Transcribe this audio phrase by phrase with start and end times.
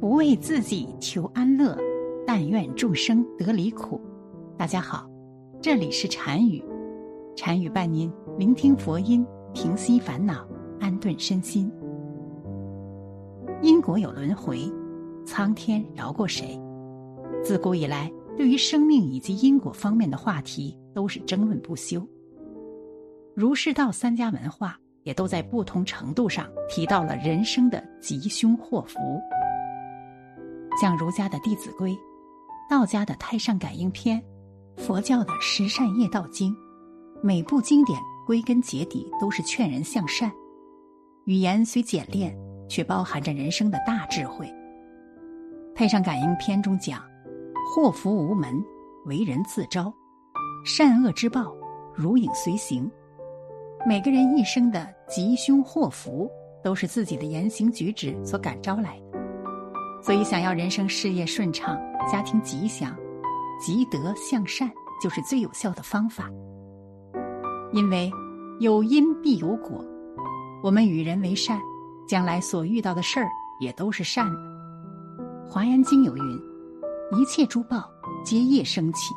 [0.00, 1.76] 不为自己求安乐，
[2.24, 4.00] 但愿众生得离苦。
[4.56, 5.10] 大家好，
[5.60, 6.64] 这里是禅语，
[7.36, 10.46] 禅语伴您聆听佛音，平息烦恼，
[10.78, 11.68] 安顿身心。
[13.60, 14.72] 因果有轮回，
[15.26, 16.56] 苍天饶过谁？
[17.42, 22.06] 自古以来，对于生命以及因果方面的话题都是争论不休。
[23.34, 28.96] 儒释道三家文化也都在不同程度上提到了人生的吉凶祸福。
[30.80, 31.92] 像儒家的《弟子规》，
[32.70, 34.22] 道家的《太上感应篇》，
[34.80, 36.52] 佛教的《十善业道经》，
[37.20, 40.30] 每部经典归根结底都是劝人向善。
[41.24, 42.32] 语言虽简练，
[42.68, 44.46] 却包含着人生的大智慧。
[45.74, 47.02] 《太上感应篇》中讲
[47.74, 48.64] ：“祸福无门，
[49.06, 49.92] 为人自招；
[50.64, 51.52] 善恶之报，
[51.92, 52.88] 如影随形。”
[53.84, 56.30] 每个人一生的吉凶祸福，
[56.62, 59.17] 都是自己的言行举止所感召来的。
[60.08, 61.78] 所以，想要人生事业顺畅、
[62.10, 62.96] 家庭吉祥、
[63.60, 64.66] 积德向善，
[65.02, 66.30] 就是最有效的方法。
[67.74, 68.10] 因为
[68.58, 69.84] 有因必有果，
[70.62, 71.60] 我们与人为善，
[72.08, 73.28] 将来所遇到的事儿
[73.60, 74.40] 也都是善的。
[75.46, 76.40] 《华严经》有云
[77.20, 77.84] ：“一切诸报
[78.24, 79.12] 皆业生起，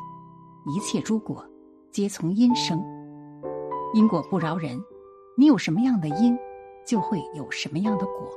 [0.66, 1.42] 一切诸果
[1.90, 2.78] 皆从因生。
[3.94, 4.78] 因果不饶人，
[5.38, 6.36] 你有什么样的因，
[6.86, 8.30] 就会有什么样的果。”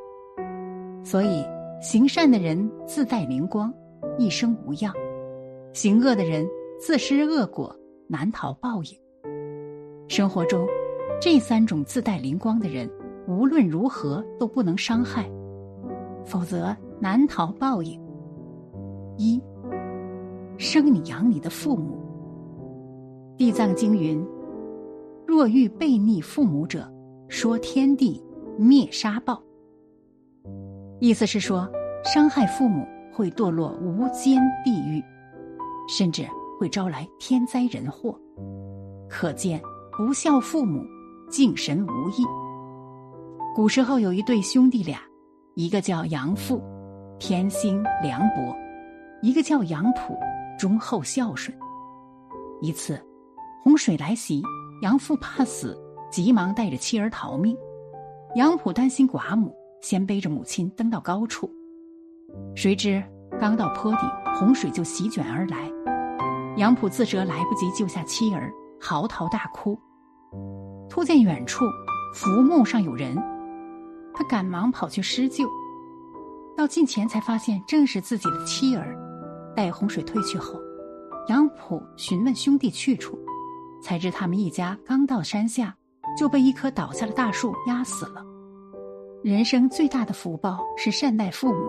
[1.03, 1.45] 所以。
[1.81, 3.71] 行善的人自带灵光，
[4.17, 4.91] 一生无恙；
[5.73, 6.47] 行恶的人
[6.79, 7.75] 自食恶果，
[8.07, 8.97] 难逃报应。
[10.07, 10.65] 生活中，
[11.21, 12.89] 这三种自带灵光的人，
[13.27, 15.29] 无论如何都不能伤害，
[16.25, 17.99] 否则难逃报应。
[19.17, 19.41] 一，
[20.57, 21.97] 生你养你的父母。
[23.37, 24.25] 《地藏经》云
[25.27, 26.89] ：“若遇悖逆父母者，
[27.27, 28.23] 说天地
[28.57, 29.41] 灭杀报。”
[31.05, 31.69] 意思是说，
[32.03, 34.99] 伤害父母会堕落无间地狱，
[35.87, 36.25] 甚至
[36.59, 38.19] 会招来天灾人祸。
[39.07, 39.61] 可见
[39.95, 40.83] 不孝父母，
[41.29, 42.25] 敬神无益。
[43.53, 44.99] 古时候有一对兄弟俩，
[45.53, 46.59] 一个叫杨父，
[47.19, 48.51] 天心凉薄；
[49.21, 50.17] 一个叫杨普，
[50.57, 51.55] 忠厚孝顺。
[52.61, 52.99] 一次，
[53.63, 54.41] 洪水来袭，
[54.81, 55.79] 杨父怕死，
[56.09, 57.55] 急忙带着妻儿逃命。
[58.33, 59.55] 杨普担心寡母。
[59.85, 61.47] 先背着母亲登到高处，
[62.55, 63.03] 谁知
[63.39, 63.99] 刚到坡底，
[64.33, 65.71] 洪水就席卷而来。
[66.57, 68.51] 杨浦自责来不及救下妻儿，
[68.81, 69.79] 嚎啕大哭。
[70.89, 71.65] 突见远处
[72.15, 73.15] 浮木上有人，
[74.11, 75.47] 他赶忙跑去施救。
[76.57, 78.97] 到近前才发现正是自己的妻儿。
[79.55, 80.59] 待洪水退去后，
[81.29, 83.19] 杨浦询问兄弟去处，
[83.83, 85.75] 才知他们一家刚到山下，
[86.17, 88.25] 就被一棵倒下的大树压死了。
[89.25, 91.67] 人生最大的福报是善待父母，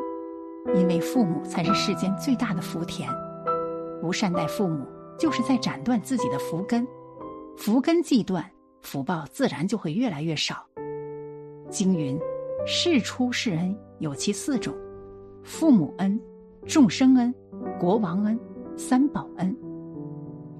[0.75, 3.09] 因为父母才是世间最大的福田。
[3.99, 4.87] 不善待父母，
[5.19, 6.87] 就是在斩断自己的福根，
[7.57, 8.45] 福根既断，
[8.83, 10.67] 福报自然就会越来越少。
[11.71, 12.21] 经云
[12.69, 14.75] ：“世出世恩有其四种：
[15.43, 16.21] 父母恩、
[16.67, 17.35] 众生恩、
[17.81, 18.39] 国王恩、
[18.77, 19.57] 三宝恩。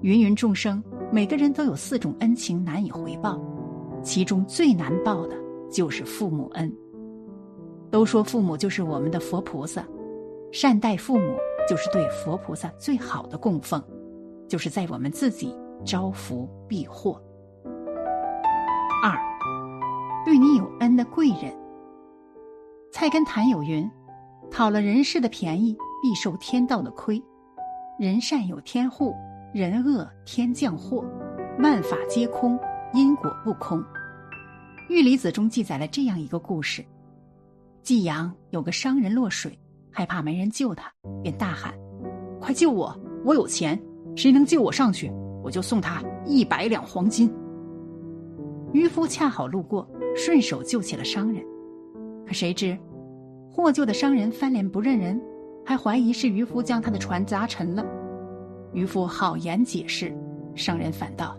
[0.01, 3.39] 芸芸众生，每个人都有四种恩情难以回报，
[4.01, 5.37] 其中最难报的
[5.69, 6.75] 就是父母恩。”
[7.89, 9.85] 都说父母就是我们的佛菩萨，
[10.51, 11.37] 善待父母
[11.67, 13.81] 就是对佛菩萨最好的供奉，
[14.47, 15.55] 就是在我们自己
[15.85, 17.21] 招福避祸。
[19.03, 19.17] 二，
[20.25, 21.55] 对你有恩的贵人。
[22.91, 23.89] 菜根谭有云
[24.49, 27.21] ：“讨了人世的便宜，必受天道的亏。
[27.99, 29.13] 人善有天护，
[29.53, 31.05] 人恶天降祸。
[31.59, 32.59] 万法皆空，
[32.93, 33.79] 因果不空。”
[34.89, 36.83] 《玉离子》中记载了这样一个故事。
[37.87, 39.57] 济阳有个商人落水，
[39.89, 40.91] 害怕没人救他，
[41.23, 41.73] 便大喊
[42.37, 42.93] ：“快救我！
[43.23, 43.81] 我有钱，
[44.13, 45.09] 谁能救我上去，
[45.41, 47.33] 我就送他一百两黄金。”
[48.73, 51.41] 渔夫恰好路过，顺手救起了商人。
[52.25, 52.77] 可谁知，
[53.49, 55.17] 获救的商人翻脸不认人，
[55.65, 57.85] 还怀疑是渔夫将他的船砸沉了。
[58.73, 60.13] 渔夫好言解释，
[60.55, 61.37] 商人反道：“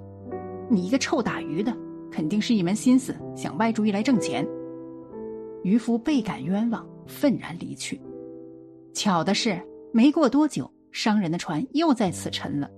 [0.71, 1.77] 你一个臭打鱼的，
[2.11, 4.49] 肯定是一门心思想歪主意来挣钱。”
[5.63, 8.01] 渔夫倍感冤枉，愤然离去。
[8.95, 9.61] 巧的是，
[9.93, 12.71] 没过多久，商人的船又在此沉了。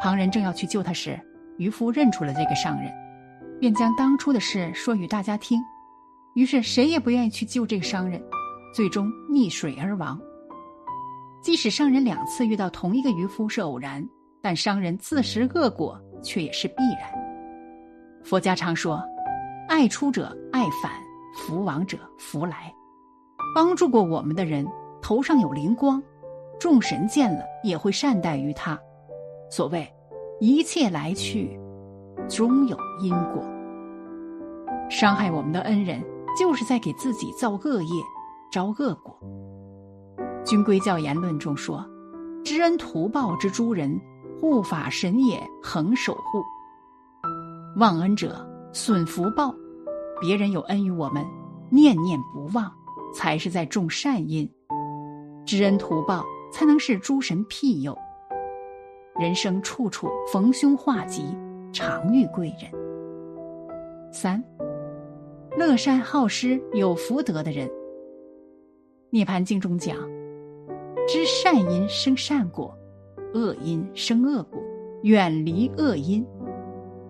[0.00, 1.18] 旁人正要去救他时，
[1.56, 2.92] 渔夫认出了这个商人，
[3.58, 5.60] 便将当初的事说与大家听。
[6.34, 8.22] 于是，谁也不愿意去救这个商人，
[8.72, 10.20] 最终溺水而亡。
[11.42, 14.06] 即使商人两次遇到同一个渔夫是偶然，
[14.40, 17.10] 但商人自食恶果却也是必然。
[18.22, 19.02] 佛家常说
[19.68, 20.92] ：“爱出者爱返。”
[21.34, 22.74] 福往者福来，
[23.54, 24.66] 帮助过我们的人，
[25.00, 26.02] 头上有灵光，
[26.58, 28.78] 众神见了也会善待于他。
[29.50, 29.86] 所谓
[30.40, 31.58] 一切来去，
[32.28, 33.42] 终有因果。
[34.90, 36.02] 伤害我们的恩人，
[36.38, 38.02] 就是在给自己造恶业，
[38.50, 39.18] 招恶果。
[40.44, 41.84] 军规教言论中说
[42.42, 44.00] ：“知恩图报之诸人，
[44.40, 46.42] 护法神也，恒守护。
[47.76, 49.54] 忘恩者损福报。
[50.20, 51.24] 别人有恩于我们，
[51.70, 52.72] 念念不忘，
[53.14, 54.48] 才是在种善因。
[55.46, 57.96] 知恩图报，才能使诸神庇佑。
[59.18, 61.24] 人生处处逢凶化吉，
[61.72, 62.70] 常遇贵人。
[64.12, 64.42] 三，
[65.56, 67.68] 乐善好施、有福德的人。
[69.10, 69.96] 涅盘经中讲。
[71.06, 72.76] 知善因生善果，
[73.32, 74.60] 恶因生恶果，
[75.02, 76.22] 远离恶因，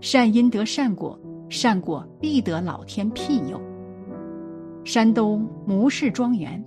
[0.00, 3.60] 善因得善果，善果必得老天庇佑。
[4.84, 6.64] 山东牟氏庄园，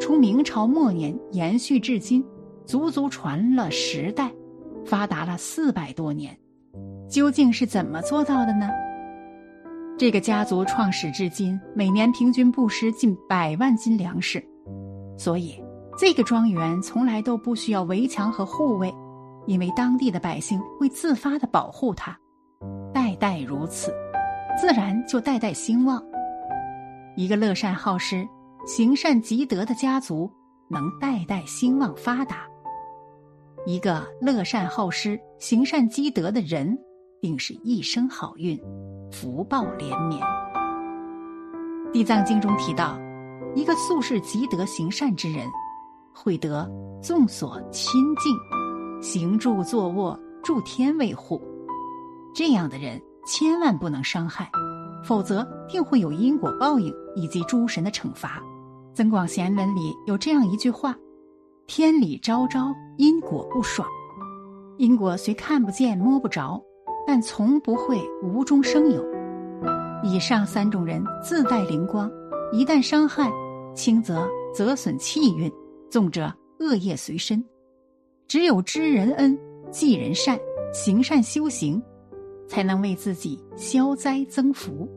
[0.00, 2.24] 从明朝末年延续至今，
[2.64, 4.30] 足足传了十代，
[4.84, 6.36] 发达了四百多年，
[7.08, 8.68] 究竟是怎么做到的呢？
[9.98, 14.42] 这个家族创始至今，每年平均布施近百万斤粮食，
[15.16, 15.62] 所以。
[15.98, 18.94] 这个庄园从来都不需要围墙和护卫，
[19.46, 22.18] 因为当地的百姓会自发的保护它，
[22.94, 23.92] 代代如此，
[24.58, 26.02] 自然就代代兴旺。
[27.16, 28.26] 一个乐善好施、
[28.66, 30.30] 行善积德的家族，
[30.68, 32.36] 能代代兴旺发达；
[33.66, 36.78] 一个乐善好施、行善积德的人，
[37.20, 38.58] 定是一生好运，
[39.10, 40.20] 福报连绵。
[41.92, 42.98] 地藏经中提到，
[43.54, 45.46] 一个素世积德行善之人。
[46.12, 46.68] 会得
[47.00, 48.36] 众所亲近，
[49.00, 51.40] 行住坐卧，助天卫护。
[52.34, 54.50] 这样的人千万不能伤害，
[55.04, 58.40] 否则定会有因果报应以及诸神的惩罚。
[58.94, 60.96] 《增广贤文》里有这样一句话
[61.66, 63.88] ：“天理昭昭，因果不爽。”
[64.78, 66.60] 因果虽看不见摸不着，
[67.06, 69.04] 但从不会无中生有。
[70.02, 72.10] 以上三种人自带灵光，
[72.52, 73.30] 一旦伤害，
[73.74, 75.50] 轻则则损气运。
[75.90, 77.44] 重者恶业随身，
[78.28, 79.36] 只有知人恩、
[79.70, 80.38] 记人善、
[80.72, 81.82] 行善修行，
[82.50, 84.88] 才能为自己消灾增福。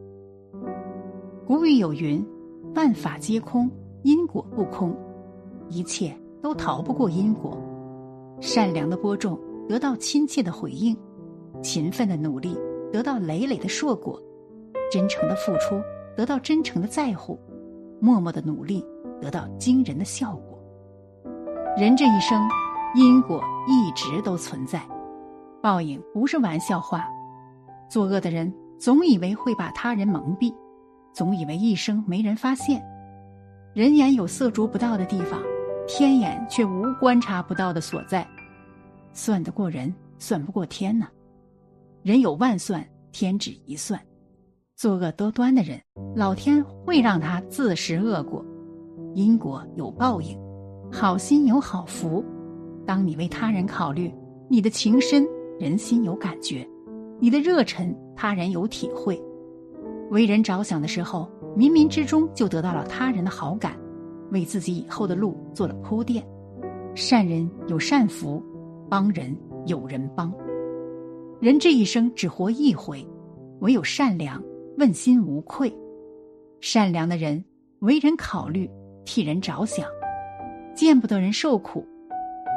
[1.46, 2.26] 古语有云
[2.74, 3.70] ：“万法皆空，
[4.02, 4.92] 因果不空。”
[5.70, 6.12] 一切
[6.42, 7.56] 都逃不过因果。
[8.42, 9.40] 善良的播种
[9.70, 10.98] 得到亲切的回应，
[11.62, 12.58] 勤奋的努力
[12.92, 14.20] 得到累累的硕果，
[14.92, 15.80] 真诚的付出
[16.18, 17.38] 得到真诚的在乎，
[18.00, 18.84] 默默的努力
[19.22, 20.60] 得到惊人的效果。
[21.78, 22.42] 人这一生，
[22.96, 24.82] 因果一直都存在，
[25.62, 27.08] 报应不是玩笑话。
[27.94, 30.51] 作恶的人总以为会把他人蒙蔽，
[31.13, 32.84] 总以为一生没人发现。
[33.72, 35.40] 人眼有色逐不到的地方，
[35.88, 38.28] 天眼却无观察不到的所在。
[39.12, 41.07] 算得过人，算不过天呢。
[42.01, 44.01] 人有万算，天只一算。
[44.75, 45.80] 作恶多端的人，
[46.16, 48.44] 老天会让他自食恶果。
[49.13, 50.36] 因果有报应。
[50.92, 52.25] 好心有好福，
[52.88, 54.12] 当你为他人考虑，
[54.50, 55.24] 你的情深，
[55.60, 56.68] 人心有感觉；
[57.24, 59.18] 你的热忱，他人有体会。
[60.10, 63.80] 为人着想的时候，冥冥之中就得到了他人的好感，
[64.31, 66.21] 为自己以后的路做了铺垫。
[66.95, 68.44] 善人有善福，
[68.90, 69.33] 帮人
[69.68, 70.33] 有人帮。
[71.40, 73.07] 人这一生只活一回，
[73.62, 74.44] 唯有善良，
[74.78, 75.74] 问心无愧。
[76.59, 77.42] 善良的人
[77.80, 78.69] 为人考虑，
[79.06, 79.88] 替人着想。
[80.76, 81.88] 见不得人受苦，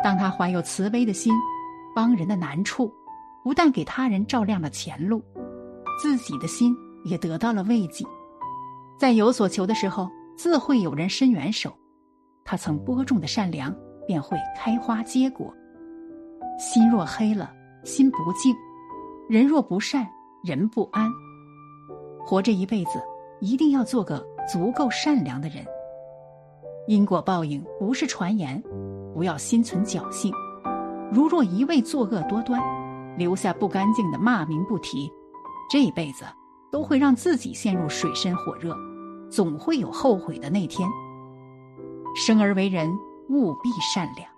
[0.03, 1.33] 当他怀有慈悲的心，
[1.95, 2.91] 帮人的难处，
[3.47, 5.23] 不但给他人照亮了前路，
[6.03, 8.05] 自己的心也得到了慰藉。
[8.99, 11.73] 在有所求的时候，自会有人伸援手。
[12.45, 13.73] 他曾播种的善良，
[14.05, 15.55] 便会开花结果。
[16.59, 17.53] 心若黑了，
[17.85, 18.53] 心不静；
[19.29, 20.05] 人若不善，
[20.43, 21.09] 人不安。
[22.27, 23.01] 活这一辈子，
[23.39, 25.65] 一定要做个足够善良的人。
[26.89, 28.61] 因果报应不是传言，
[29.15, 30.33] 不要心存侥幸。
[31.13, 32.61] 如若一味作恶多端，
[33.17, 35.13] 留下不干净的骂名不提，
[35.71, 36.25] 这辈子
[36.71, 38.77] 都会让自己陷入水深火热，
[39.31, 40.89] 总会有后悔的那天。
[42.15, 42.91] 生而为人，
[43.29, 44.29] 务必善良，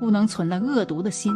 [0.00, 1.32] 不能存了恶毒的心，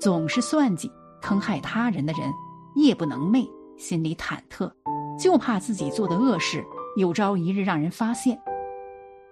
[0.00, 2.32] 总是算计坑害他人的人，
[2.76, 4.70] 夜不能寐，心里忐忑，
[5.18, 6.64] 就怕自己做的恶事
[6.96, 8.40] 有朝一日让人发现。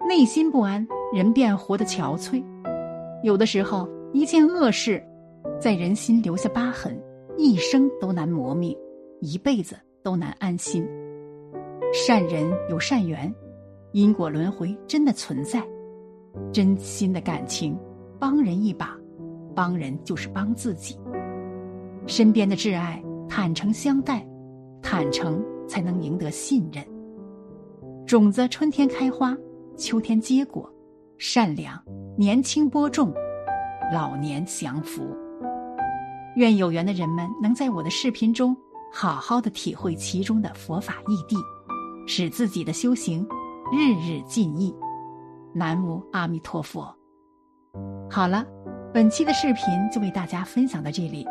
[0.07, 2.43] 内心不安，人便活得憔悴。
[3.23, 5.03] 有的时候，一件恶事，
[5.59, 6.95] 在人心留下疤痕，
[7.35, 8.77] 一生都难磨灭，
[9.21, 10.87] 一辈子都难安心。
[11.91, 13.33] 善人有善缘，
[13.91, 15.63] 因果轮回真的存在。
[16.53, 17.75] 真心的感情，
[18.19, 18.95] 帮人一把，
[19.55, 20.95] 帮人就是帮自己。
[22.05, 24.23] 身边的挚爱，坦诚相待，
[24.83, 26.85] 坦诚才能赢得信任。
[28.05, 29.35] 种子春天开花，
[29.75, 30.71] 秋天结果，
[31.17, 31.83] 善良
[32.15, 33.11] 年轻播种，
[33.91, 35.01] 老年享福。
[36.37, 38.55] 愿有缘的人们能在我的视频中
[38.93, 41.35] 好好的体会其中的佛法义谛，
[42.05, 43.27] 使自己的修行
[43.73, 44.73] 日日进益。
[45.51, 46.95] 南无阿弥陀佛。
[48.07, 48.45] 好了，
[48.93, 51.25] 本期的视频就为大家分享到这里，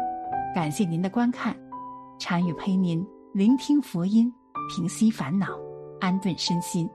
[0.53, 1.57] 感谢您的观看。
[2.19, 4.33] 禅语陪您聆听佛音，
[4.75, 5.57] 平息烦恼，
[6.01, 6.91] 安顿身心。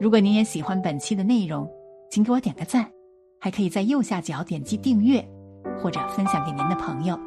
[0.00, 1.68] 如果您也喜欢本期的内容，
[2.10, 2.90] 请给我点个赞，
[3.38, 5.22] 还可以在右下角点击订阅，
[5.80, 7.18] 或者分享给您的朋友。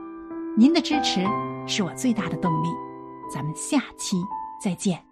[0.57, 1.25] 您的支持
[1.67, 2.67] 是我最大的动力。
[3.33, 4.17] 咱们下期
[4.61, 5.10] 再见。